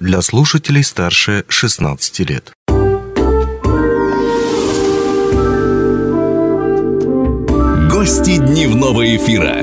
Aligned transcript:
для 0.00 0.22
слушателей 0.22 0.82
старше 0.82 1.44
16 1.48 2.20
лет. 2.20 2.52
Гости 7.90 8.38
дневного 8.38 9.16
эфира. 9.16 9.60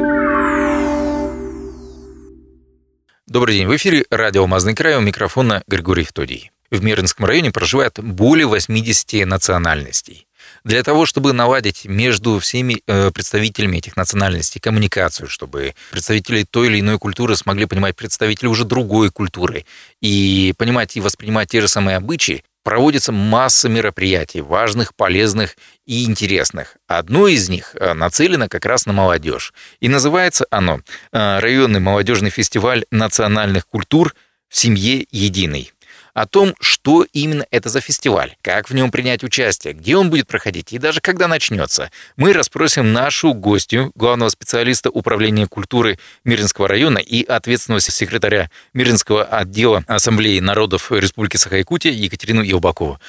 Добрый 3.25 3.55
день. 3.55 3.67
В 3.67 3.75
эфире 3.75 4.05
радио 4.11 4.43
«Алмазный 4.43 4.75
край» 4.75 4.95
у 4.95 5.01
микрофона 5.01 5.63
Григорий 5.67 6.03
Втодий. 6.03 6.51
В 6.69 6.83
Мирнинском 6.83 7.25
районе 7.25 7.51
проживает 7.51 7.99
более 7.99 8.45
80 8.45 9.25
национальностей. 9.25 10.26
Для 10.63 10.83
того, 10.83 11.05
чтобы 11.05 11.33
наладить 11.33 11.85
между 11.85 12.39
всеми 12.39 12.81
э, 12.87 13.11
представителями 13.11 13.77
этих 13.77 13.95
национальностей 13.95 14.59
коммуникацию, 14.59 15.29
чтобы 15.29 15.75
представители 15.91 16.43
той 16.43 16.67
или 16.67 16.79
иной 16.79 16.99
культуры 16.99 17.35
смогли 17.35 17.65
понимать 17.65 17.95
представителей 17.95 18.49
уже 18.49 18.65
другой 18.65 19.09
культуры 19.09 19.65
и 20.01 20.53
понимать 20.57 20.97
и 20.97 21.01
воспринимать 21.01 21.49
те 21.49 21.61
же 21.61 21.67
самые 21.67 21.97
обычаи, 21.97 22.43
проводится 22.67 23.13
масса 23.13 23.69
мероприятий, 23.69 24.41
важных, 24.41 24.93
полезных 24.93 25.55
и 25.85 26.03
интересных. 26.03 26.75
Одно 26.85 27.27
из 27.27 27.47
них 27.47 27.73
э, 27.75 27.93
нацелено 27.93 28.49
как 28.49 28.65
раз 28.65 28.85
на 28.85 28.91
молодежь. 28.91 29.53
И 29.79 29.87
называется 29.87 30.45
оно 30.51 30.81
э, 31.13 31.39
«Районный 31.39 31.79
молодежный 31.79 32.29
фестиваль 32.29 32.83
национальных 32.91 33.67
культур 33.67 34.13
в 34.49 34.57
семье 34.57 35.07
единой» 35.11 35.71
о 36.17 36.25
том, 36.25 36.55
что 36.59 37.05
именно 37.13 37.45
это 37.51 37.69
за 37.69 37.79
фестиваль, 37.79 38.35
как 38.41 38.71
в 38.71 38.73
нем 38.73 38.89
принять 38.89 39.23
участие, 39.23 39.75
где 39.75 39.95
он 39.95 40.09
будет 40.09 40.25
проходить 40.25 40.73
и 40.73 40.79
даже 40.79 40.99
когда 40.99 41.27
начнется. 41.27 41.91
Мы 42.15 42.33
расспросим 42.33 42.91
нашу 42.91 43.35
гостью, 43.35 43.91
главного 43.93 44.29
специалиста 44.29 44.89
управления 44.89 45.45
культуры 45.45 45.99
Миринского 46.23 46.67
района 46.67 46.97
и 46.97 47.23
ответственного 47.23 47.81
секретаря 47.81 48.49
Миринского 48.73 49.25
отдела 49.25 49.83
Ассамблеи 49.85 50.39
народов 50.39 50.91
Республики 50.91 51.37
Саха-Якутия 51.37 51.91
Екатерину 51.91 52.41
Елбакову. 52.41 52.99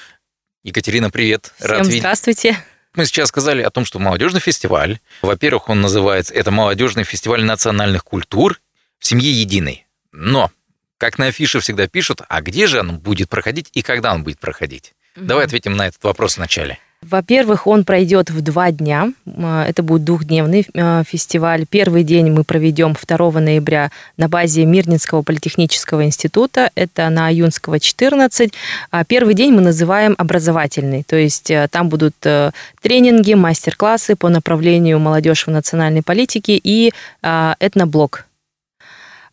Екатерина, 0.63 1.09
привет. 1.09 1.55
Всем 1.57 1.71
Рад 1.71 1.87
здравствуйте. 1.87 2.63
Мы 2.95 3.07
сейчас 3.07 3.29
сказали 3.31 3.63
о 3.63 3.71
том, 3.71 3.87
что 3.87 3.99
молодежный 3.99 4.41
фестиваль, 4.41 4.99
во-первых, 5.23 5.71
он 5.71 5.81
называется, 5.81 6.35
это 6.35 6.51
молодежный 6.51 7.05
фестиваль 7.05 7.43
национальных 7.43 8.05
культур 8.05 8.61
в 8.99 9.07
семье 9.07 9.33
единой. 9.33 9.87
Но 10.13 10.51
как 10.99 11.19
на 11.19 11.27
афише 11.27 11.61
всегда 11.61 11.87
пишут, 11.87 12.23
а 12.29 12.43
где 12.43 12.67
же 12.67 12.81
он 12.81 12.99
будет 12.99 13.29
проходить 13.29 13.71
и 13.73 13.83
когда 13.83 14.13
он 14.13 14.25
будет 14.25 14.39
проходить? 14.39 14.93
Угу. 15.17 15.25
Давай 15.25 15.47
ответим 15.47 15.77
на 15.77 15.87
этот 15.87 16.03
вопрос 16.05 16.37
вначале. 16.37 16.79
Во-первых, 17.01 17.69
он 17.69 17.85
пройдет 17.85 18.29
в 18.29 18.41
два 18.41 18.73
дня. 18.73 19.13
А, 19.25 19.65
это 19.65 19.85
будет 19.85 20.03
двухдневный 20.03 20.67
а, 20.75 21.05
фестиваль. 21.05 21.65
Первый 21.65 22.03
день 22.03 22.31
мы 22.33 22.43
проведем 22.43 22.97
2 23.01 23.31
ноября 23.41 23.93
на 24.17 24.29
базе 24.29 24.65
Мирнинского 24.65 25.23
политехнического 25.23 26.05
института. 26.05 26.71
Это 26.75 27.09
на 27.09 27.29
Аюнского 27.29 27.79
14. 27.79 28.53
А 28.91 29.05
первый 29.05 29.35
день 29.35 29.53
мы 29.53 29.61
называем 29.61 30.17
образовательный. 30.19 31.05
То 31.05 31.15
есть 31.15 31.53
э, 31.53 31.69
там 31.71 31.89
будут 31.89 32.17
э, 32.25 32.51
тренинги, 32.83 33.35
мастер-классы 33.35 34.17
по 34.17 34.29
направлению 34.29 34.99
молодежи 34.99 35.45
в 35.47 35.51
национальной 35.51 36.03
политике 36.03 36.61
и 36.63 36.93
этноблок 37.23 38.28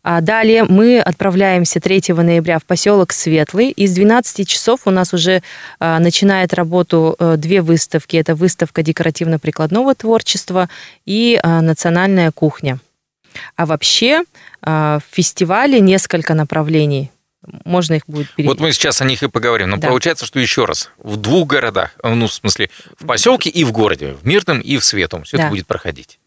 а 0.08 0.20
далее 0.20 0.62
мы 0.62 1.00
отправляемся 1.00 1.80
3 1.80 2.14
ноября 2.14 2.60
в 2.60 2.64
поселок 2.64 3.12
Светлый. 3.12 3.72
Из 3.72 3.92
12 3.92 4.48
часов 4.48 4.82
у 4.84 4.90
нас 4.92 5.12
уже 5.12 5.42
а, 5.80 5.98
начинает 5.98 6.54
работу 6.54 7.16
а, 7.18 7.36
две 7.36 7.60
выставки. 7.60 8.16
Это 8.16 8.36
выставка 8.36 8.84
декоративно-прикладного 8.84 9.96
творчества 9.96 10.68
и 11.06 11.40
а, 11.42 11.60
национальная 11.60 12.30
кухня. 12.30 12.78
А 13.56 13.66
вообще 13.66 14.22
а, 14.62 15.00
в 15.00 15.12
фестивале 15.12 15.80
несколько 15.80 16.34
направлений 16.34 17.10
можно 17.64 17.94
их 17.94 18.04
будет 18.06 18.30
перейти. 18.30 18.48
Вот 18.48 18.60
мы 18.60 18.70
сейчас 18.70 19.02
о 19.02 19.06
них 19.06 19.24
и 19.24 19.28
поговорим. 19.28 19.70
Но 19.70 19.76
да. 19.76 19.88
получается, 19.88 20.24
что 20.24 20.38
еще 20.38 20.66
раз, 20.66 20.88
в 20.98 21.16
двух 21.16 21.48
городах, 21.48 21.96
ну, 22.04 22.28
в 22.28 22.32
смысле, 22.32 22.70
в 22.96 23.06
поселке 23.06 23.50
и 23.50 23.64
в 23.64 23.72
городе, 23.72 24.12
в 24.12 24.24
Мирном 24.24 24.60
и 24.60 24.78
в 24.78 24.84
Светом, 24.84 25.24
все 25.24 25.36
да. 25.36 25.42
это 25.44 25.50
будет 25.50 25.66
проходить. 25.66 26.20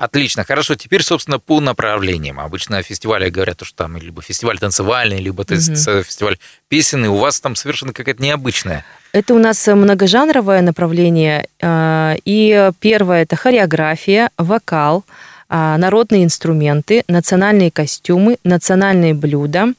Отлично, 0.00 0.44
хорошо. 0.44 0.76
Теперь, 0.76 1.02
собственно, 1.02 1.38
по 1.38 1.60
направлениям. 1.60 2.40
Обычно 2.40 2.78
о 2.78 2.82
фестивале 2.82 3.28
говорят, 3.28 3.60
что 3.62 3.84
там 3.84 3.98
либо 3.98 4.22
фестиваль 4.22 4.58
танцевальный, 4.58 5.18
либо 5.20 5.42
угу. 5.42 5.54
фестиваль 5.54 6.38
песенный. 6.68 7.08
У 7.08 7.16
вас 7.16 7.38
там 7.38 7.54
совершенно 7.54 7.92
какая-то 7.92 8.22
необычная. 8.22 8.86
Это 9.12 9.34
у 9.34 9.38
нас 9.38 9.66
многожанровое 9.66 10.62
направление. 10.62 11.46
А, 11.60 12.16
и 12.24 12.70
первое– 12.80 13.22
это 13.24 13.36
хореография, 13.36 14.30
вокал, 14.38 15.04
а, 15.50 15.76
народные 15.76 16.24
инструменты, 16.24 17.04
национальные 17.06 17.70
костюмы, 17.70 18.38
национальные 18.42 19.12
блюда. 19.12 19.74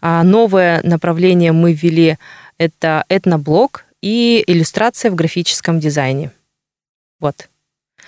А, 0.00 0.22
новое 0.22 0.82
направление 0.84 1.50
мы 1.50 1.72
ввели– 1.72 2.16
это 2.58 3.04
этноблог 3.08 3.86
и 4.00 4.44
иллюстрация 4.46 5.10
в 5.10 5.16
графическом 5.16 5.80
дизайне. 5.80 6.30
Вот. 7.18 7.48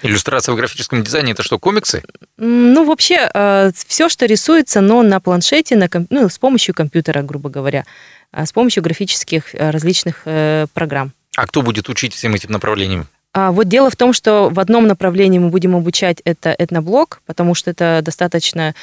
Иллюстрация 0.03 0.53
в 0.53 0.57
графическом 0.57 1.03
дизайне 1.03 1.33
это 1.33 1.43
что, 1.43 1.59
комиксы? 1.59 2.03
Ну, 2.37 2.85
вообще, 2.85 3.31
э, 3.33 3.71
все, 3.87 4.09
что 4.09 4.27
рисуется, 4.27 4.81
но 4.81 5.03
на 5.03 5.21
планшете, 5.21 5.77
на, 5.77 5.89
ну, 6.11 6.29
с 6.29 6.39
помощью 6.39 6.75
компьютера, 6.75 7.23
грубо 7.23 7.49
говоря, 7.49 7.85
а 8.31 8.45
с 8.45 8.53
помощью 8.53 8.83
графических 8.83 9.55
э, 9.55 9.71
различных 9.71 10.23
э, 10.27 10.67
программ. 10.75 11.13
А 11.37 11.47
кто 11.47 11.63
будет 11.63 11.89
учить 11.89 12.15
всем 12.15 12.35
этим 12.35 12.53
направлениям? 12.53 13.07
А 13.33 13.53
вот 13.53 13.69
дело 13.69 13.91
в 13.91 13.97
том, 13.97 14.15
что 14.15 14.49
в 14.51 14.59
одном 14.59 14.87
направлении 14.87 15.39
мы 15.39 15.51
будем 15.51 15.77
обучать 15.77 16.23
это 16.25 16.55
этноблог, 16.59 17.21
потому 17.27 17.55
что 17.55 17.71
это 17.71 18.01
достаточно 18.03 18.75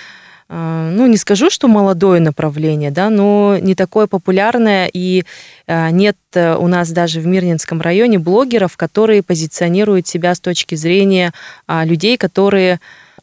ну, 0.49 1.07
не 1.07 1.17
скажу, 1.17 1.49
что 1.49 1.67
молодое 1.67 2.19
направление, 2.19 2.91
да, 2.91 3.09
но 3.09 3.57
не 3.59 3.75
такое 3.75 4.07
популярное, 4.07 4.89
и 4.91 5.23
а, 5.67 5.89
нет 5.89 6.17
э, 6.33 6.55
у 6.55 6.67
нас 6.67 6.91
даже 6.91 7.21
в 7.21 7.25
Мирнинском 7.25 7.81
районе 7.81 8.19
блогеров, 8.19 8.77
которые 8.77 9.23
позиционируют 9.23 10.07
себя 10.07 10.35
с 10.35 10.39
точки 10.39 10.75
зрения 10.75 11.33
а, 11.67 11.85
людей, 11.85 12.17
которые 12.17 12.79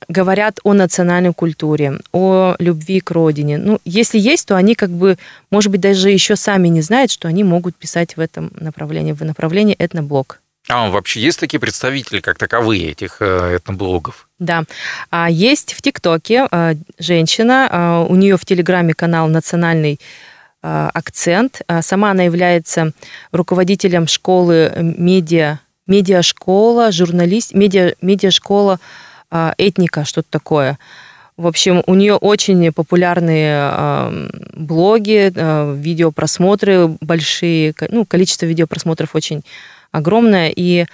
говорят 0.08 0.58
о 0.64 0.72
национальной 0.72 1.34
культуре, 1.34 2.00
о 2.12 2.56
любви 2.58 3.00
к 3.00 3.10
родине. 3.10 3.58
Ну, 3.58 3.80
если 3.84 4.18
есть, 4.18 4.48
то 4.48 4.56
они 4.56 4.74
как 4.74 4.90
бы, 4.90 5.18
может 5.50 5.70
быть, 5.70 5.80
даже 5.80 6.10
еще 6.10 6.36
сами 6.36 6.68
не 6.68 6.80
знают, 6.80 7.10
что 7.10 7.28
они 7.28 7.44
могут 7.44 7.76
писать 7.76 8.16
в 8.16 8.20
этом 8.20 8.50
направлении, 8.58 9.12
в 9.12 9.22
направлении 9.22 9.76
этноблог. 9.78 10.40
А 10.70 10.88
вообще 10.88 11.20
есть 11.20 11.40
такие 11.40 11.58
представители, 11.58 12.20
как 12.20 12.38
таковые, 12.38 12.92
этих 12.92 13.16
э, 13.20 13.56
этноблогов? 13.56 14.28
Да. 14.38 14.62
А 15.10 15.28
есть 15.28 15.74
в 15.74 15.82
ТикТоке 15.82 16.46
э, 16.50 16.74
женщина, 16.98 17.68
э, 17.70 18.06
у 18.08 18.14
нее 18.14 18.36
в 18.36 18.44
Телеграме 18.44 18.94
канал 18.94 19.28
«Национальный 19.28 20.00
акцент». 20.62 21.62
Сама 21.80 22.10
она 22.10 22.24
является 22.24 22.92
руководителем 23.32 24.06
школы 24.06 24.70
медиа, 24.76 25.58
медиашкола, 25.86 26.92
журналист, 26.92 27.54
медиа, 27.54 27.94
медиашкола 28.02 28.78
этника, 29.56 30.04
что-то 30.04 30.28
такое. 30.28 30.78
В 31.38 31.46
общем, 31.46 31.82
у 31.86 31.94
нее 31.94 32.16
очень 32.16 32.72
популярные 32.74 34.28
блоги, 34.52 35.32
видеопросмотры 35.78 36.88
большие, 37.00 37.72
ну, 37.88 38.04
количество 38.04 38.44
видеопросмотров 38.44 39.14
очень 39.14 39.42
огромная. 39.92 40.52
И 40.54 40.86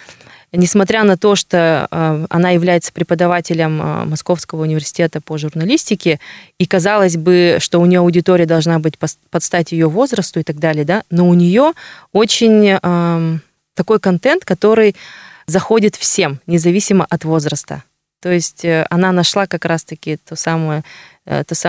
несмотря 0.52 1.04
на 1.04 1.16
то, 1.16 1.36
что 1.36 1.88
э, 1.90 2.26
она 2.30 2.50
является 2.50 2.92
преподавателем 2.92 3.80
э, 3.80 4.04
Московского 4.04 4.62
университета 4.62 5.20
по 5.20 5.38
журналистике, 5.38 6.20
и 6.58 6.66
казалось 6.66 7.16
бы, 7.16 7.58
что 7.60 7.80
у 7.80 7.86
нее 7.86 8.00
аудитория 8.00 8.46
должна 8.46 8.78
быть 8.78 8.98
под 8.98 9.42
стать 9.42 9.72
ее 9.72 9.88
возрасту 9.88 10.40
и 10.40 10.42
так 10.42 10.58
далее, 10.58 10.84
да, 10.84 11.02
но 11.10 11.28
у 11.28 11.34
нее 11.34 11.72
очень 12.12 12.78
э, 12.80 13.38
такой 13.74 14.00
контент, 14.00 14.44
который 14.44 14.96
заходит 15.46 15.96
всем, 15.96 16.40
независимо 16.46 17.06
от 17.08 17.24
возраста. 17.24 17.82
То 18.22 18.30
есть 18.30 18.64
э, 18.64 18.86
она 18.90 19.12
нашла 19.12 19.46
как 19.46 19.64
раз-таки 19.64 20.16
то 20.16 20.36
самое 20.36 20.82
Э, 20.82 21.15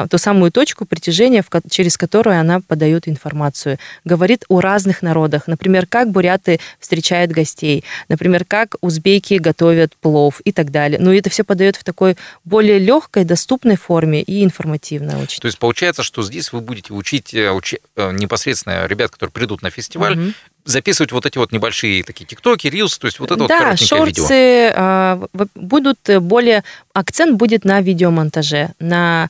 ту, 0.10 0.18
самую 0.18 0.52
точку 0.52 0.86
притяжения, 0.86 1.44
через 1.70 1.98
которую 1.98 2.40
она 2.40 2.62
подает 2.62 3.08
информацию. 3.08 3.78
Говорит 4.06 4.46
о 4.50 4.62
разных 4.62 5.02
народах. 5.02 5.48
Например, 5.48 5.86
как 5.88 6.12
буряты 6.12 6.60
встречают 6.80 7.32
гостей. 7.32 7.84
Например, 8.10 8.46
как 8.46 8.76
узбеки 8.82 9.36
готовят 9.36 9.96
плов 9.98 10.42
и 10.44 10.52
так 10.52 10.72
далее. 10.72 11.00
Но 11.00 11.14
это 11.14 11.30
все 11.30 11.44
подает 11.44 11.76
в 11.76 11.84
такой 11.84 12.18
более 12.46 12.80
легкой, 12.80 13.24
доступной 13.24 13.78
форме 13.78 14.22
и 14.22 14.44
информативно 14.44 15.20
очень. 15.22 15.40
То 15.40 15.48
есть 15.48 15.60
получается, 15.60 16.04
что 16.04 16.24
здесь 16.24 16.52
вы 16.52 16.62
будете 16.62 16.94
учить 16.94 17.34
э, 17.34 17.52
учи, 17.52 17.80
э, 17.96 18.12
непосредственно 18.12 18.86
ребят, 18.86 19.12
которые 19.12 19.32
придут 19.32 19.62
на 19.62 19.70
фестиваль, 19.70 20.18
угу 20.18 20.34
записывать 20.68 21.12
вот 21.12 21.26
эти 21.26 21.38
вот 21.38 21.52
небольшие 21.52 22.04
такие 22.04 22.26
тиктоки, 22.26 22.68
рилсы, 22.68 23.00
то 23.00 23.08
есть 23.08 23.20
вот 23.20 23.32
это 23.32 23.40
вот 23.42 23.48
Да, 23.50 23.60
коротенькое 23.60 24.06
видео. 24.06 24.24
шорты 24.24 24.74
а, 24.76 25.20
в- 25.34 25.48
будут 25.56 26.00
более... 26.22 26.64
Акцент 26.94 27.38
будет 27.38 27.64
на 27.64 27.80
видеомонтаже, 27.82 28.70
на, 28.80 29.30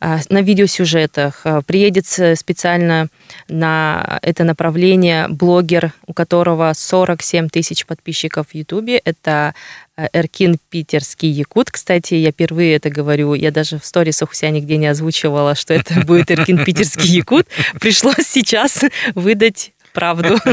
а, 0.00 0.20
на 0.30 0.40
видеосюжетах. 0.40 1.44
Приедет 1.66 2.06
специально 2.06 3.08
на 3.48 4.18
это 4.22 4.44
направление 4.44 5.28
блогер, 5.28 5.92
у 6.06 6.14
которого 6.14 6.72
47 6.74 7.48
тысяч 7.50 7.84
подписчиков 7.84 8.48
в 8.48 8.54
Ютубе. 8.54 8.96
Это 9.04 9.54
э, 9.98 10.06
Эркин 10.14 10.56
Питерский 10.70 11.28
Якут. 11.28 11.70
Кстати, 11.70 12.14
я 12.14 12.30
впервые 12.32 12.76
это 12.76 12.88
говорю. 12.88 13.34
Я 13.34 13.50
даже 13.50 13.78
в 13.78 13.84
сторисах 13.84 14.30
у 14.30 14.34
себя 14.34 14.48
нигде 14.50 14.78
не 14.78 14.86
озвучивала, 14.86 15.54
что 15.54 15.74
это 15.74 16.00
будет 16.06 16.30
Эркин 16.30 16.64
Питерский 16.64 17.10
Якут. 17.10 17.46
Пришлось 17.80 18.26
сейчас 18.26 18.80
выдать 19.14 19.72
правду. 19.92 20.36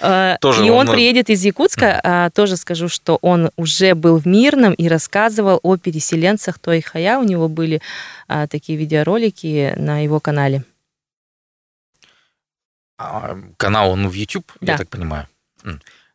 Э, 0.00 0.36
И 0.42 0.70
он 0.70 0.88
э, 0.88 0.92
приедет 0.92 1.28
из 1.28 1.44
Якутска. 1.44 2.00
А, 2.04 2.30
Тоже 2.30 2.56
скажу, 2.56 2.88
что 2.88 3.18
он 3.20 3.50
уже 3.56 3.94
был 3.94 4.18
в 4.18 4.26
Мирном 4.26 4.72
и 4.74 4.88
рассказывал 4.88 5.58
о 5.62 5.76
переселенцах 5.76 6.58
Той 6.60 6.80
Хая. 6.80 7.18
У 7.18 7.24
него 7.24 7.48
были 7.48 7.82
а, 8.28 8.46
такие 8.46 8.78
видеоролики 8.78 9.74
на 9.76 10.04
его 10.04 10.20
канале. 10.20 10.62
А, 12.98 13.36
Канал 13.56 13.90
он 13.90 14.08
в 14.08 14.12
YouTube, 14.12 14.50
я 14.60 14.76
так 14.76 14.88
понимаю. 14.88 15.26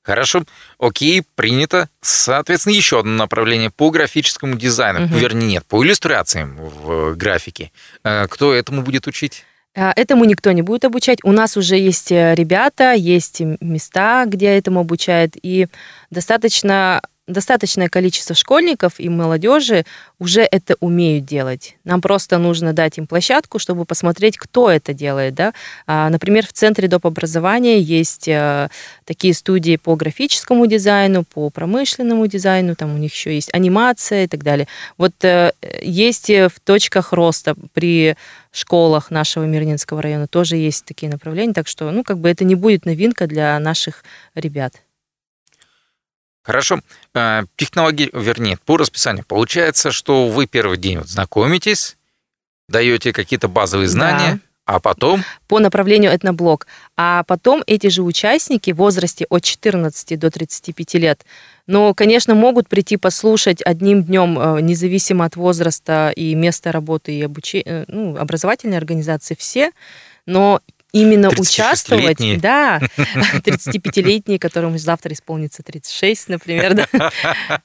Хорошо, 0.04 0.44
окей, 0.80 1.24
принято. 1.36 1.88
Соответственно, 2.02 2.74
еще 2.74 3.00
одно 3.00 3.14
направление 3.14 3.70
по 3.70 3.90
графическому 3.90 4.56
дизайну. 4.56 5.02
Мгм. 5.02 5.18
Вернее, 5.18 5.48
нет, 5.48 5.66
по 5.66 5.84
иллюстрациям 5.84 6.58
в 6.58 7.16
графике. 7.16 7.72
Э, 8.04 8.28
Кто 8.28 8.54
этому 8.54 8.82
будет 8.82 9.08
учить? 9.08 9.46
А, 9.76 9.92
Этому 9.96 10.26
никто 10.26 10.52
не 10.52 10.62
будет 10.62 10.86
обучать. 10.86 11.20
У 11.24 11.32
нас 11.32 11.58
уже 11.58 11.78
есть 11.78 12.12
э, 12.12 12.36
ребята, 12.36 12.94
есть 12.94 13.42
места, 13.60 14.26
где 14.28 14.48
этому 14.58 14.82
обучают, 14.82 15.34
и 15.42 15.68
достаточно 16.12 17.02
достаточное 17.28 17.88
количество 17.88 18.36
школьников 18.36 19.00
и 19.00 19.08
молодежи 19.08 19.86
уже 20.20 20.42
это 20.42 20.76
умеют 20.82 21.26
делать. 21.26 21.78
Нам 21.86 22.02
просто 22.02 22.38
нужно 22.38 22.74
дать 22.74 22.98
им 22.98 23.08
площадку, 23.08 23.60
чтобы 23.60 23.86
посмотреть, 23.86 24.38
кто 24.38 24.70
это 24.70 24.94
делает. 24.94 25.34
Да? 25.34 25.54
А, 25.88 26.10
Например, 26.10 26.46
в 26.46 26.52
Центре 26.52 26.88
доп. 26.88 27.06
образования 27.06 27.80
есть 27.80 28.28
э, 28.28 28.70
такие 29.06 29.34
студии 29.34 29.78
по 29.78 29.96
графическому 29.96 30.68
дизайну, 30.68 31.24
по 31.24 31.50
промышленному 31.50 32.28
дизайну, 32.28 32.76
там 32.76 32.94
у 32.94 32.98
них 32.98 33.14
еще 33.14 33.34
есть 33.34 33.54
анимация 33.54 34.26
и 34.26 34.28
так 34.28 34.44
далее. 34.44 34.68
Вот 34.98 35.14
э, 35.24 35.54
есть 35.82 36.30
э, 36.30 36.50
в 36.50 36.60
точках 36.60 37.14
роста 37.14 37.56
при 37.74 38.16
школах 38.52 39.12
нашего 39.12 39.46
Мирнинского 39.46 40.02
района 40.02 40.28
тоже 40.28 40.58
есть 40.58 40.86
такие 40.86 41.12
направления, 41.12 41.54
так 41.54 41.68
что, 41.68 41.90
ну, 41.92 42.04
как 42.04 42.20
бы 42.20 42.30
это 42.30 42.44
не 42.44 42.56
будет 42.56 42.86
новинка 42.86 43.28
для 43.28 43.58
наших 43.60 44.04
ребят. 44.36 44.74
Хорошо. 46.44 46.82
Э, 47.16 47.44
Технологии, 47.56 48.10
вернее, 48.14 48.58
по 48.66 48.78
расписанию. 48.78 49.26
Получается, 49.26 49.92
что 49.92 50.28
вы 50.28 50.46
первый 50.46 50.78
день 50.78 50.98
вот 50.98 51.08
знакомитесь, 51.08 51.98
даете 52.68 53.14
какие-то 53.14 53.48
базовые 53.48 53.88
знания, 53.88 54.40
а 54.66 54.80
потом... 54.80 55.24
по 55.48 55.60
направлению 55.60 56.14
этноблог. 56.16 56.68
А 56.96 57.24
потом 57.24 57.64
эти 57.68 57.88
же 57.88 58.02
участники 58.02 58.72
в 58.72 58.78
возрасте 58.78 59.26
от 59.30 59.44
14 59.44 60.20
до 60.20 60.32
35 60.32 60.94
лет, 60.96 61.26
но, 61.68 61.94
конечно, 61.94 62.36
могут 62.36 62.70
прийти 62.70 62.98
послушать 62.98 63.62
одним 63.62 64.04
днем, 64.04 64.38
э, 64.40 64.62
независимо 64.62 65.26
от 65.26 65.36
возраста 65.36 66.12
и 66.16 66.36
места 66.36 66.72
работы 66.72 67.18
и 67.18 67.22
обучения, 67.22 67.86
ну, 67.88 68.18
образовательной 68.18 68.78
организации 68.78 69.36
все, 69.38 69.72
но 70.26 70.62
именно 70.94 71.28
36-летние. 71.28 72.38
участвовать, 72.38 72.42
да, 72.42 72.80
35-летние, 72.98 74.40
которым 74.40 74.78
завтра 74.78 75.14
исполнится 75.14 75.64
36, 75.64 76.30
например, 76.30 76.76
да. 76.76 77.12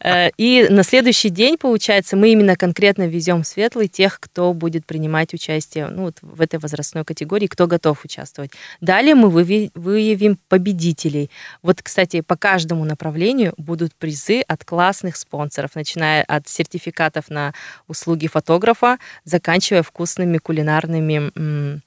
Э, 0.01 0.31
И 0.39 0.67
на 0.71 0.83
следующий 0.83 1.29
день, 1.29 1.59
получается, 1.59 2.17
мы 2.17 2.31
именно 2.31 2.57
конкретно 2.57 3.07
везем 3.07 3.43
в 3.43 3.47
Светлый 3.47 3.89
тех, 3.89 4.19
кто 4.19 4.53
будет 4.55 4.87
принимать 4.87 5.35
участие 5.35 5.89
ну, 5.89 6.05
вот 6.05 6.17
в 6.23 6.41
этой 6.41 6.59
возрастной 6.59 7.05
категории, 7.05 7.47
кто 7.47 7.67
готов 7.67 8.05
участвовать. 8.05 8.53
Далее 8.81 9.15
мы 9.15 9.29
выявим 9.29 10.39
победителей. 10.49 11.31
Вот, 11.63 11.83
кстати, 11.83 12.23
по 12.23 12.37
каждому 12.37 12.85
направлению 12.85 13.53
будут 13.59 13.95
призы 13.95 14.41
от 14.41 14.65
классных 14.65 15.17
спонсоров, 15.17 15.75
начиная 15.75 16.23
от 16.25 16.49
сертификатов 16.49 17.29
на 17.29 17.53
услуги 17.89 18.27
фотографа, 18.27 18.99
заканчивая 19.25 19.83
вкусными 19.83 20.39
кулинарными 20.39 21.83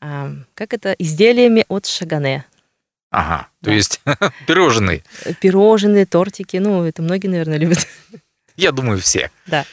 как 0.00 0.72
это, 0.72 0.92
изделиями 0.92 1.64
от 1.68 1.86
Шагане. 1.86 2.44
Ага, 3.10 3.48
то 3.62 3.70
Да. 3.70 3.72
есть 3.72 4.00
пирожные. 4.46 5.02
Пирожные, 5.40 6.06
тортики, 6.06 6.56
ну, 6.58 6.84
это 6.84 7.02
многие, 7.02 7.28
наверное, 7.28 7.58
любят. 7.58 7.86
Я 8.56 8.72
думаю, 8.72 9.00
все. 9.00 9.30
Да. 9.46 9.64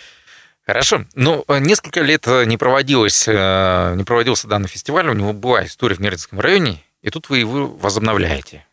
Хорошо. 0.65 1.05
Ну, 1.15 1.45
э, 1.47 1.59
несколько 1.59 2.01
лет 2.01 2.27
э, 2.27 2.43
не 2.45 2.57
проводилось, 2.57 3.25
э, 3.27 3.93
не 3.95 4.03
проводился 4.03 4.47
данный 4.47 4.67
фестиваль, 4.67 5.07
у 5.07 5.13
него 5.13 5.31
была 5.33 5.65
история 5.65 5.95
в 5.95 5.99
Мирнинском 5.99 6.39
районе, 6.41 6.83
и 7.01 7.09
тут 7.09 7.29
вы 7.29 7.37
его 7.39 7.67
возобновляете. 7.67 8.65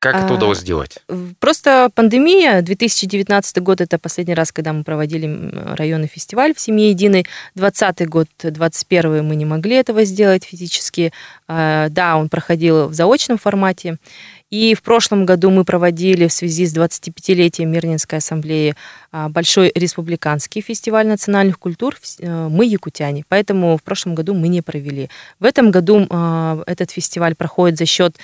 Как 0.00 0.14
это 0.14 0.28
А, 0.28 0.34
удалось 0.34 0.60
сделать? 0.60 0.98
Просто 1.40 1.90
пандемия, 1.92 2.62
2019 2.62 3.58
год, 3.58 3.80
это 3.80 3.98
последний 3.98 4.34
раз, 4.34 4.52
когда 4.52 4.72
мы 4.72 4.84
проводили 4.84 5.50
районный 5.76 6.06
фестиваль 6.06 6.54
в 6.54 6.60
«Семье 6.60 6.90
единой». 6.90 7.26
2020 7.56 8.08
год, 8.08 8.28
2021 8.38 9.24
мы 9.24 9.34
не 9.34 9.44
могли 9.44 9.74
этого 9.74 10.04
сделать 10.04 10.44
физически. 10.44 11.12
А, 11.48 11.88
Да, 11.88 12.16
он 12.16 12.28
проходил 12.28 12.86
в 12.86 12.94
заочном 12.94 13.38
формате. 13.38 13.96
И 14.50 14.74
в 14.74 14.82
прошлом 14.82 15.26
году 15.26 15.50
мы 15.50 15.64
проводили 15.64 16.28
в 16.28 16.32
связи 16.32 16.64
с 16.64 16.74
25-летием 16.74 17.66
Мирнинской 17.66 18.18
ассамблеи 18.18 18.76
а, 19.10 19.28
большой 19.28 19.72
республиканский 19.74 20.62
фестиваль 20.62 21.08
национальных 21.08 21.58
культур 21.58 21.96
э, 22.20 22.48
«Мы 22.48 22.66
якутяне». 22.66 23.24
Поэтому 23.28 23.76
в 23.76 23.82
прошлом 23.82 24.14
году 24.14 24.32
мы 24.34 24.46
не 24.46 24.62
провели. 24.62 25.10
В 25.40 25.44
этом 25.44 25.72
году 25.72 26.06
этот 26.66 26.92
фестиваль 26.92 27.34
проходит 27.34 27.78
за 27.78 27.86
счет 27.86 28.16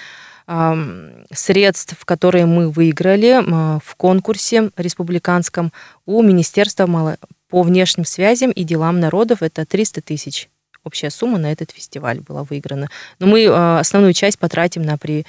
средств, 0.47 2.05
которые 2.05 2.47
мы 2.47 2.71
выиграли 2.71 3.43
в 3.81 3.95
конкурсе 3.97 4.71
республиканском 4.77 5.73
у 6.07 6.23
Министерства 6.23 7.17
по 7.49 7.63
внешним 7.63 8.05
связям 8.05 8.51
и 8.51 8.65
делам 8.65 9.01
народов. 9.01 9.43
Это 9.43 9.65
300 9.65 10.03
тысяч. 10.03 10.49
Общая 10.83 11.11
сумма 11.11 11.39
на 11.39 11.51
этот 11.51 11.71
фестиваль 11.71 12.21
была 12.21 12.43
выиграна. 12.45 12.89
Но 13.19 13.27
мы 13.27 13.47
а, 13.49 13.79
основную 13.81 14.13
часть 14.13 14.39
потратим 14.39 14.83
на, 14.83 14.99
при, 14.99 15.25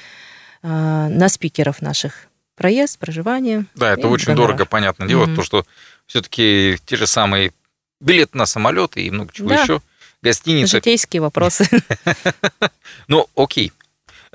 а, 0.61 1.07
на 1.07 1.29
спикеров 1.29 1.81
наших. 1.81 2.27
Проезд, 2.57 2.99
проживание. 2.99 3.65
Да, 3.75 3.93
это 3.93 4.09
очень 4.09 4.27
гонорар. 4.33 4.47
дорого, 4.49 4.65
понятное 4.65 5.07
дело, 5.07 5.25
Мгм. 5.27 5.35
то, 5.37 5.43
что 5.43 5.65
все-таки 6.07 6.77
те 6.85 6.97
же 6.97 7.07
самые 7.07 7.53
билеты 8.01 8.37
на 8.37 8.45
самолет 8.45 8.97
и 8.97 9.09
много 9.11 9.31
чего 9.31 9.47
Да. 9.49 9.61
еще, 9.63 9.81
гостиница. 10.21 10.77
Житейские 10.77 11.21
вопросы. 11.21 11.65
Ну, 13.07 13.27
окей. 13.35 13.71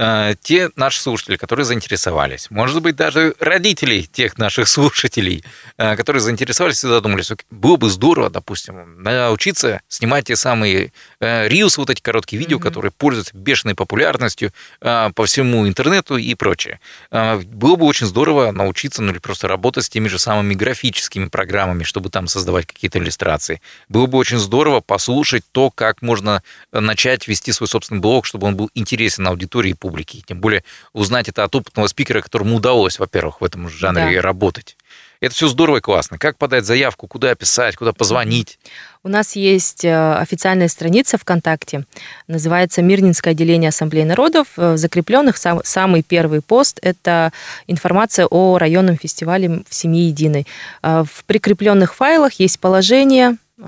Э, 0.02 0.34
Те 0.40 0.70
наши 0.76 0.98
слушатели, 1.02 1.36
которые 1.36 1.66
заинтересовались, 1.66 2.50
может 2.50 2.80
быть, 2.80 2.96
даже 2.96 3.34
родители 3.38 4.00
тех 4.02 4.38
наших 4.38 4.66
слушателей, 4.68 5.44
э, 5.76 5.94
которые 5.96 6.22
заинтересовались 6.22 6.82
и 6.84 6.88
задумались, 6.88 7.30
«Окей, 7.30 7.44
было 7.50 7.76
бы 7.76 7.90
здорово, 7.90 8.30
допустим, 8.30 9.02
научиться 9.02 9.82
снимать 9.88 10.24
те 10.26 10.36
самые 10.36 10.92
э, 11.20 11.48
рилсы, 11.48 11.78
вот 11.80 11.90
эти 11.90 12.00
короткие 12.00 12.38
видео, 12.40 12.56
Мгм. 12.56 12.64
которые 12.64 12.92
пользуются 12.92 13.36
бешеной 13.36 13.74
популярностью 13.74 14.52
э, 14.80 15.10
по 15.14 15.26
всему 15.26 15.68
интернету 15.68 16.16
и 16.16 16.34
прочее. 16.34 16.80
Э, 17.10 17.36
Было 17.40 17.76
бы 17.76 17.84
очень 17.84 18.06
здорово 18.06 18.52
научиться, 18.52 19.02
ну 19.02 19.12
или 19.12 19.18
просто 19.18 19.48
работать 19.48 19.84
с 19.84 19.90
теми 19.90 20.08
же 20.08 20.18
самыми 20.18 20.54
графическими 20.54 21.26
программами, 21.26 21.84
чтобы 21.84 22.08
там 22.08 22.26
создавать 22.26 22.64
какие-то 22.66 22.98
иллюстрации. 22.98 23.60
Было 23.90 24.06
бы 24.06 24.16
очень 24.16 24.38
здорово 24.38 24.80
послушать 24.80 25.42
то, 25.52 25.70
как 25.70 26.00
можно 26.00 26.42
начать 26.72 27.28
вести 27.28 27.52
свой 27.52 27.68
собственный 27.68 28.00
блог, 28.00 28.24
чтобы 28.24 28.46
он 28.46 28.56
был 28.56 28.70
интересен 28.74 29.26
аудитории 29.26 29.70
и 29.70 29.74
публике. 29.74 29.89
Тем 30.26 30.40
более 30.40 30.62
узнать 30.92 31.28
это 31.28 31.44
от 31.44 31.54
опытного 31.54 31.86
спикера, 31.88 32.20
которому 32.20 32.56
удалось, 32.56 32.98
во-первых, 32.98 33.40
в 33.40 33.44
этом 33.44 33.68
жанре 33.68 34.16
Да. 34.16 34.22
работать. 34.22 34.76
Это 35.20 35.34
все 35.34 35.48
здорово 35.48 35.76
и 35.78 35.80
классно. 35.80 36.18
Как 36.18 36.38
подать 36.38 36.64
заявку, 36.64 37.06
куда 37.06 37.34
писать, 37.34 37.76
куда 37.76 37.92
позвонить. 37.92 38.58
У 39.02 39.08
нас 39.08 39.36
есть 39.36 39.84
э, 39.84 40.14
официальная 40.14 40.68
страница 40.68 41.18
ВКонтакте, 41.18 41.84
называется 42.26 42.80
Мирнинское 42.80 43.32
отделение 43.32 43.68
Ассамблеи 43.68 44.04
народов. 44.04 44.46
В 44.56 44.78
закрепленных 44.78 45.36
сам- 45.36 45.60
самый 45.64 46.02
первый 46.02 46.40
пост– 46.40 46.78
это 46.82 47.32
информация 47.66 48.26
о 48.26 48.56
районном 48.58 48.96
фестивале 48.96 49.62
в 49.68 49.74
«Семье 49.74 50.06
единой». 50.08 50.46
Э, 50.82 51.04
В 51.06 51.24
прикрепленных 51.24 51.94
файлах 51.94 52.34
есть 52.40 52.58
положение 52.58 53.36
э, 53.58 53.62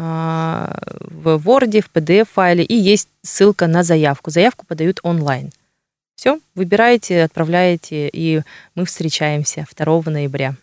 в 1.00 1.36
Word, 1.36 1.82
в 1.82 1.90
PDF-файле, 1.94 2.64
и 2.64 2.74
есть 2.74 3.08
ссылка 3.22 3.66
на 3.66 3.82
заявку. 3.82 4.30
Заявку 4.30 4.64
подают 4.66 5.00
онлайн. 5.02 5.50
Все, 6.14 6.38
выбираете, 6.54 7.22
отправляете, 7.22 8.08
и 8.08 8.42
мы 8.74 8.84
встречаемся 8.84 9.66
2 9.76 10.02
ноября. 10.06 10.54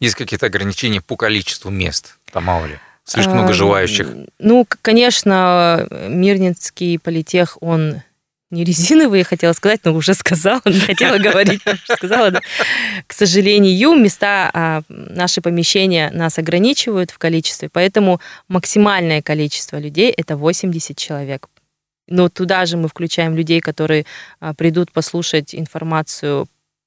Есть 0.00 0.14
какие-то 0.14 0.46
ограничения 0.46 1.00
по 1.00 1.16
количеству 1.16 1.70
мест? 1.70 2.18
Там 2.32 2.44
мало 2.44 2.66
ли. 2.66 2.78
Слишком 3.04 3.34
много 3.34 3.52
желающих. 3.52 4.08
Ну, 4.38 4.66
конечно, 4.80 5.86
Мирнинский 6.08 6.98
политех, 6.98 7.58
он 7.60 8.02
не 8.52 8.64
резиновые, 8.64 9.24
хотела 9.24 9.54
сказать, 9.54 9.80
но 9.84 9.94
уже 9.94 10.14
сказала, 10.14 10.60
не 10.66 10.78
хотела 10.86 11.18
говорить, 11.18 11.62
сказала, 11.84 12.30
да. 12.30 12.40
К 13.06 13.12
сожалению, 13.12 13.96
места, 13.96 14.50
а, 14.52 14.82
наши 14.88 15.40
помещения 15.40 16.10
нас 16.10 16.38
ограничивают 16.38 17.10
в 17.10 17.18
количестве, 17.18 17.68
поэтому 17.72 18.20
максимальное 18.48 19.22
количество 19.22 19.78
людей– 19.78 20.10
это 20.16 20.36
80 20.36 20.96
человек. 20.96 21.48
Но 22.08 22.28
туда 22.28 22.66
же 22.66 22.76
мы 22.76 22.88
включаем 22.88 23.36
людей, 23.36 23.60
которые 23.60 24.04
а, 24.40 24.54
придут 24.54 24.92
послушать 24.92 25.54
информацию 25.54 26.46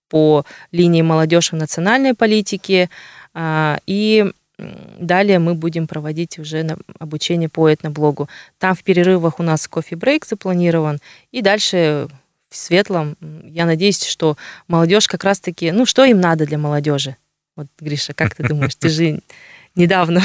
по 0.10 0.46
линии 0.72 1.02
молодежи 1.02 1.56
в 1.56 1.60
национальной 1.60 2.14
политике, 2.14 2.90
а, 3.34 3.80
и 3.86 4.32
Далее 4.58 5.40
мы 5.40 5.54
будем 5.54 5.86
проводить 5.86 6.40
уже 6.40 6.78
обучение 6.98 7.50
по 7.50 7.72
этноблогу. 7.72 8.30
Там 8.58 8.74
в 8.74 8.84
перерывах 8.84 9.40
у 9.40 9.44
нас 9.44 9.68
кофе-брейк 9.68 10.26
запланирован. 10.26 11.00
И 11.34 11.42
дальше 11.42 12.08
в 12.50 12.56
светлом, 12.56 13.18
я 13.44 13.66
надеюсь, 13.66 14.02
что 14.04 14.38
молодежь 14.68 15.08
как 15.08 15.26
раз-таки... 15.26 15.72
Ну, 15.72 15.86
что 15.86 16.06
им 16.06 16.22
надо 16.22 16.46
для 16.46 16.58
молодежи? 16.58 17.18
Вот, 17.58 17.68
Гриша, 17.80 18.14
как 18.14 18.36
ты 18.36 18.48
думаешь? 18.48 18.76
Ты 18.76 18.88
же 18.88 19.20
недавно 19.76 20.22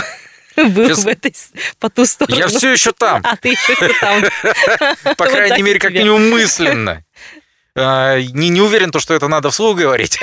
был 0.57 0.87
Сейчас... 0.87 1.05
в 1.05 1.09
этой 1.09 1.35
по 1.79 1.91
ту 1.91 2.07
сторону. 2.07 2.37
Я 2.37 2.49
все 2.49 2.73
еще 2.73 2.93
там. 2.93 3.23
А 3.25 3.37
ты 3.37 3.51
еще 3.51 3.93
там. 4.01 4.25
По 5.17 5.27
крайней 5.27 5.63
мере, 5.63 5.79
как 5.79 5.93
минимум 5.93 6.31
мысленно. 6.31 7.05
А, 7.77 8.19
не, 8.21 8.49
не 8.49 8.61
уверен, 8.61 8.91
то, 8.91 9.01
что 9.01 9.15
это 9.15 9.29
надо 9.29 9.51
вслух 9.51 9.77
говорить. 9.77 10.19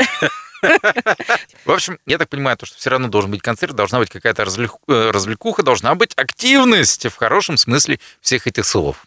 В 1.66 1.72
общем, 1.72 2.00
я 2.06 2.18
так 2.18 2.30
понимаю, 2.30 2.58
то, 2.58 2.66
что 2.66 2.78
все 2.78 2.90
равно 2.90 3.08
должен 3.08 3.32
быть 3.32 3.42
концерт, 3.42 3.76
должна 3.76 4.00
быть 4.00 4.10
какая-то 4.10 4.44
э, 4.44 5.12
развлекуха, 5.12 5.64
должна 5.64 5.96
быть 5.96 6.14
активность 6.16 7.06
в 7.06 7.16
хорошем 7.16 7.58
смысле 7.58 8.00
всех 8.22 8.48
этих 8.48 8.66
слов. 8.66 9.06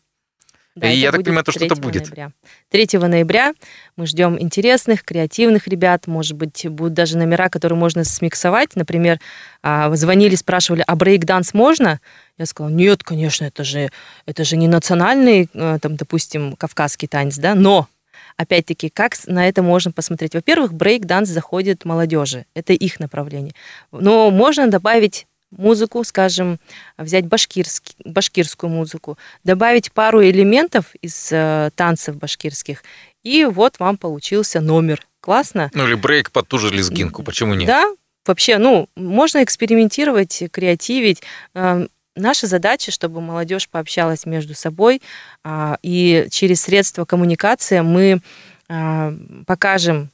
Да, 0.76 0.88
и 0.88 0.96
я 0.96 1.10
так 1.10 1.24
понимаю, 1.24 1.44
то, 1.44 1.50
что 1.50 1.64
это 1.64 1.74
будет. 1.74 2.04
Ноября. 2.04 2.30
3 2.70 2.98
ноября 3.00 3.54
мы 3.96 4.06
ждем 4.06 4.40
интересных, 4.40 5.04
креативных 5.04 5.66
ребят. 5.66 6.06
Может 6.06 6.36
быть, 6.36 6.66
будут 6.68 6.94
даже 6.94 7.18
номера, 7.18 7.48
которые 7.48 7.76
можно 7.78 8.04
смиксовать. 8.04 8.76
Например, 8.76 9.18
а, 9.62 9.94
звонили, 9.96 10.36
спрашивали, 10.36 10.84
а 10.86 10.94
брейк-данс 10.94 11.54
можно? 11.54 12.00
Я 12.38 12.46
сказала, 12.46 12.72
нет, 12.72 13.02
конечно, 13.02 13.44
это 13.46 13.64
же, 13.64 13.90
это 14.26 14.44
же 14.44 14.56
не 14.56 14.68
национальный, 14.68 15.48
э, 15.52 15.78
там, 15.82 15.96
допустим, 15.96 16.54
кавказский 16.56 17.08
танец, 17.08 17.36
да, 17.36 17.54
но 17.54 17.88
опять-таки, 18.36 18.88
как 18.88 19.14
на 19.26 19.48
это 19.48 19.62
можно 19.62 19.92
посмотреть? 19.92 20.34
Во-первых, 20.34 20.72
брейк-данс 20.72 21.28
заходит 21.28 21.84
молодежи, 21.84 22.46
это 22.54 22.72
их 22.72 23.00
направление. 23.00 23.54
Но 23.92 24.30
можно 24.30 24.68
добавить 24.68 25.26
музыку, 25.50 26.04
скажем, 26.04 26.58
взять 26.96 27.26
башкирский, 27.26 27.94
башкирскую 28.04 28.70
музыку, 28.70 29.18
добавить 29.44 29.92
пару 29.92 30.22
элементов 30.22 30.94
из 31.02 31.30
э, 31.32 31.70
танцев 31.74 32.16
башкирских, 32.16 32.82
и 33.22 33.44
вот 33.44 33.78
вам 33.78 33.96
получился 33.96 34.60
номер. 34.60 35.06
Классно? 35.20 35.70
Ну 35.74 35.86
или 35.86 35.94
брейк 35.94 36.30
под 36.30 36.48
ту 36.48 36.58
же 36.58 36.70
лезгинку, 36.70 37.22
почему 37.22 37.54
нет? 37.54 37.66
Да, 37.66 37.86
вообще, 38.24 38.58
ну, 38.58 38.88
можно 38.96 39.42
экспериментировать, 39.42 40.44
креативить. 40.50 41.22
Э, 41.54 41.86
Наша 42.16 42.46
задача, 42.48 42.90
чтобы 42.90 43.20
молодежь 43.20 43.68
пообщалась 43.68 44.26
между 44.26 44.54
собой, 44.54 45.00
а, 45.44 45.78
и 45.82 46.26
через 46.30 46.62
средства 46.62 47.04
коммуникации 47.04 47.80
мы 47.80 48.20
а, 48.68 49.14
покажем, 49.46 50.10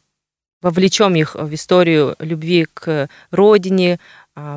вовлечем 0.62 1.14
их 1.14 1.34
в 1.34 1.54
историю 1.54 2.14
любви 2.18 2.66
к 2.72 3.08
родине, 3.30 3.98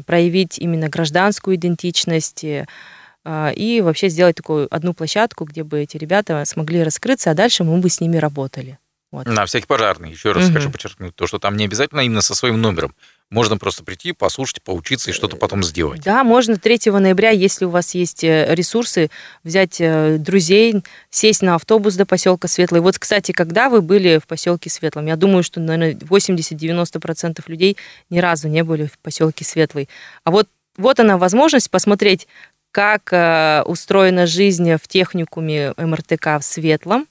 проявить 0.05 0.59
именно 0.59 0.89
гражданскую 0.89 1.55
идентичность 1.55 2.43
и 2.43 3.81
вообще 3.83 4.09
сделать 4.09 4.35
такую 4.35 4.67
одну 4.73 4.93
площадку, 4.93 5.45
где 5.45 5.63
бы 5.63 5.81
эти 5.81 5.97
ребята 5.97 6.43
смогли 6.45 6.83
раскрыться, 6.83 7.31
а 7.31 7.33
дальше 7.33 7.63
мы 7.63 7.79
бы 7.79 7.89
с 7.89 8.01
ними 8.01 8.17
работали. 8.17 8.79
Вот. 9.11 9.25
На 9.25 9.45
всякий 9.45 9.65
пожарный. 9.65 10.11
Еще 10.11 10.31
раз 10.31 10.45
угу. 10.45 10.53
хочу 10.53 10.71
подчеркнуть, 10.71 11.15
то, 11.15 11.25
что 11.25 11.39
там 11.39 11.57
не 11.57 11.65
обязательно 11.65 12.01
именно 12.01 12.21
со 12.21 12.35
своим 12.35 12.61
номером. 12.61 12.93
Можно 13.31 13.57
просто 13.57 13.83
прийти, 13.83 14.11
послушать, 14.11 14.61
поучиться 14.63 15.11
и 15.11 15.13
что-то 15.13 15.35
потом 15.35 15.63
сделать. 15.63 16.01
Да, 16.01 16.23
можно 16.23 16.57
3 16.57 16.91
ноября, 16.91 17.29
если 17.29 17.65
у 17.65 17.69
вас 17.69 17.93
есть 17.93 18.23
э, 18.23 18.53
ресурсы, 18.55 19.11
взять 19.43 19.79
э, 19.79 20.17
друзей, 20.17 20.83
сесть 21.11 21.43
на 21.43 21.55
автобус 21.55 21.95
до 21.95 22.07
поселка 22.07 22.47
Светлый. 22.47 22.81
Вот, 22.81 22.97
кстати, 22.97 23.31
когда 23.31 23.69
вы 23.69 23.81
были 23.81 24.19
в 24.19 24.25
поселке 24.25 24.71
Светлом? 24.71 25.05
Я 25.05 25.15
думаю, 25.15 25.43
что, 25.43 25.59
наверное, 25.59 25.93
80-90% 25.93 27.43
людей 27.47 27.77
ни 28.09 28.19
разу 28.19 28.47
не 28.47 28.63
были 28.63 28.87
в 28.87 28.97
поселке 28.97 29.45
Светлый. 29.45 29.89
А 30.23 30.31
вот, 30.31 30.47
вот 30.77 30.99
она 30.99 31.17
возможность 31.17 31.69
посмотреть, 31.69 32.27
как 32.71 33.13
э, 33.13 33.63
устроена 33.65 34.25
жизнь 34.25 34.75
в 34.75 34.87
техникуме 34.87 35.73
МРТК 35.77 36.39
в 36.39 36.41
Светлом, 36.41 37.07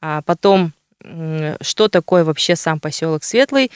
а 0.00 0.22
потом 0.22 0.72
что 1.60 1.88
такое 1.88 2.24
вообще 2.24 2.56
сам 2.56 2.80
поселок 2.80 3.24
Светлый. 3.24 3.70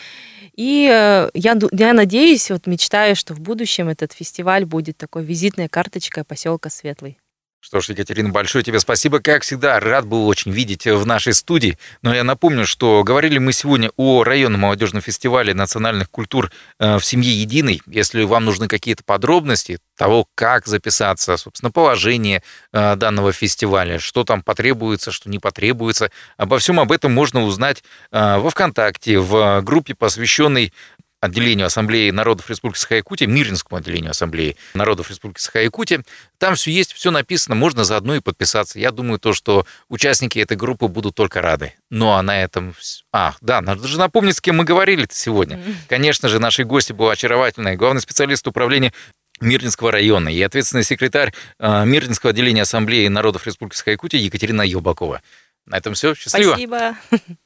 И 0.55 0.89
э, 0.91 1.31
я, 1.35 1.59
я 1.73 1.93
надеюсь, 1.93 2.51
вот 2.51 2.67
мечтаю, 2.67 3.15
что 3.15 3.35
в 3.35 3.41
будущем 3.41 3.89
этот 3.89 4.13
фестиваль 4.13 4.65
будет 4.65 4.97
такой 4.97 5.23
визитной 5.23 5.69
карточкой 5.69 6.25
поселка 6.25 6.71
Светлый. 6.71 7.19
Что 7.67 7.81
ж, 7.81 7.89
Екатерина, 7.89 8.29
большое 8.29 8.63
тебе 8.63 8.79
спасибо. 8.79 9.19
Как 9.19 9.43
всегда, 9.43 9.81
рад 9.81 10.07
был 10.07 10.29
очень 10.29 10.53
видеть 10.53 10.87
в 10.87 11.05
нашей 11.05 11.35
студии. 11.35 11.77
Но 12.01 12.15
я 12.15 12.23
напомню, 12.23 12.65
что 12.65 13.03
говорили 13.03 13.39
мы 13.39 13.53
сегодня 13.53 13.91
о 13.97 14.23
районном 14.23 14.61
молодежном 14.61 15.03
фестивале 15.03 15.53
национальных 15.53 16.09
культур 16.09 16.53
э, 16.79 16.99
в 16.99 17.05
семье 17.05 17.33
единой. 17.33 17.83
Если 17.89 18.23
вам 18.23 18.45
нужны 18.45 18.69
какие-то 18.69 19.03
подробности 19.03 19.81
того, 19.97 20.29
как 20.37 20.69
записаться, 20.69 21.37
собственно, 21.37 21.73
положение 21.73 22.45
э, 22.73 22.95
данного 22.95 23.33
фестиваля, 23.33 23.99
что 23.99 24.23
там 24.23 24.43
потребуется, 24.43 25.11
что 25.11 25.29
не 25.29 25.41
потребуется, 25.41 26.13
обо 26.37 26.59
всем 26.59 26.79
об 26.79 26.93
этом 26.93 27.13
можно 27.13 27.43
узнать 27.43 27.83
э, 28.13 28.39
во 28.39 28.49
ВКонтакте, 28.49 29.19
в 29.19 29.61
группе, 29.63 29.97
посвященной 29.97 30.73
отделению 31.27 31.67
Ассамблеи 31.67 32.11
народов 32.11 32.51
Республики 32.51 32.79
Саха-Якутия, 32.79 33.27
Миринскому 33.27 33.79
отделению 33.79 34.11
Ассамблеи 34.11 34.57
народов 34.75 35.11
Республики 35.11 35.41
Саха-Якутия. 35.41 36.05
Там 36.39 36.55
все 36.55 36.71
есть, 36.71 36.93
все 36.93 37.11
написано, 37.11 37.55
можно 37.55 37.85
заодно 37.85 38.17
и 38.17 38.21
подписаться. 38.21 38.79
Я 38.79 38.91
думаю, 38.91 39.19
то, 39.19 39.33
что 39.33 39.67
участники 39.89 40.39
этой 40.39 40.57
группы 40.57 40.89
будут 40.89 41.15
только 41.15 41.41
рады. 41.43 41.75
Ну, 41.91 42.13
а 42.13 42.23
на 42.23 42.43
этом... 42.43 42.75
А, 43.13 43.35
да, 43.41 43.61
надо 43.61 43.87
же 43.87 43.99
напомнить, 43.99 44.37
с 44.37 44.41
кем 44.41 44.57
мы 44.57 44.65
говорили 44.65 45.07
сегодня. 45.11 45.61
Конечно 45.89 46.29
же, 46.29 46.39
нашей 46.39 46.65
гости 46.65 46.93
была 46.93 47.13
очаровательная 47.13 47.77
главный 47.77 48.01
специалист 48.01 48.47
управления 48.47 48.93
Мирнинского 49.41 49.93
района 49.93 50.29
и 50.29 50.41
ответственный 50.41 50.85
секретарь 50.85 51.33
а, 51.59 51.85
Мирнинского 51.85 52.31
отделения 52.31 52.63
Ассамблеи 52.63 53.09
народов 53.09 53.47
Республики 53.47 53.77
Саха-Якутия 53.77 54.19
Екатерина 54.19 54.63
Елбакова. 54.63 55.21
На 55.67 55.77
этом 55.77 55.95
все. 55.95 56.15
Счастливо. 56.15 56.53
Спасибо. 56.53 56.97